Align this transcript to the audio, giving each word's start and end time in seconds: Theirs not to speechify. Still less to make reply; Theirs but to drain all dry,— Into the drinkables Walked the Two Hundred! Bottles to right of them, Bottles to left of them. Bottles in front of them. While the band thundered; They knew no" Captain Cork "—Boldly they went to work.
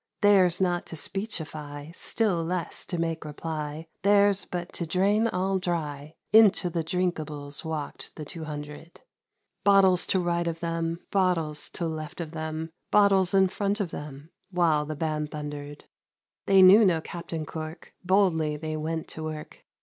Theirs 0.21 0.59
not 0.59 0.87
to 0.87 0.95
speechify. 0.95 1.91
Still 1.91 2.43
less 2.43 2.87
to 2.87 2.97
make 2.97 3.23
reply; 3.23 3.85
Theirs 4.01 4.45
but 4.45 4.73
to 4.73 4.87
drain 4.87 5.27
all 5.27 5.59
dry,— 5.59 6.15
Into 6.33 6.71
the 6.71 6.83
drinkables 6.83 7.63
Walked 7.63 8.15
the 8.15 8.25
Two 8.25 8.45
Hundred! 8.45 9.01
Bottles 9.63 10.07
to 10.07 10.19
right 10.19 10.47
of 10.47 10.59
them, 10.59 11.01
Bottles 11.11 11.69
to 11.73 11.85
left 11.85 12.19
of 12.19 12.31
them. 12.31 12.71
Bottles 12.89 13.35
in 13.35 13.47
front 13.49 13.79
of 13.79 13.91
them. 13.91 14.31
While 14.49 14.87
the 14.87 14.95
band 14.95 15.29
thundered; 15.29 15.85
They 16.47 16.63
knew 16.63 16.83
no" 16.83 16.99
Captain 17.01 17.45
Cork 17.45 17.93
"—Boldly 18.03 18.57
they 18.57 18.75
went 18.75 19.07
to 19.09 19.23
work. 19.23 19.63